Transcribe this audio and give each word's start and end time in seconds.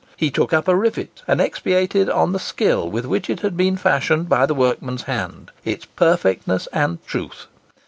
He 0.17 0.31
took 0.31 0.51
up 0.51 0.67
a 0.67 0.75
rivet, 0.75 1.21
and 1.27 1.39
expatiated 1.39 2.09
on 2.09 2.31
the 2.31 2.39
skill 2.39 2.89
with 2.89 3.05
which 3.05 3.29
it 3.29 3.41
had 3.41 3.55
been 3.55 3.77
fashioned 3.77 4.27
by 4.27 4.47
the 4.47 4.55
workman's 4.55 5.03
hand—its 5.03 5.85
perfectness 5.85 6.67
and 6.73 7.05
truth. 7.05 7.45